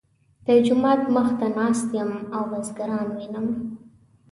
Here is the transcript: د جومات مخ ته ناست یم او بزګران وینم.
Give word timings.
د 0.45 0.47
جومات 0.65 1.01
مخ 1.15 1.27
ته 1.39 1.47
ناست 1.57 1.89
یم 1.97 2.11
او 2.35 2.43
بزګران 2.51 3.07
وینم. 3.15 3.47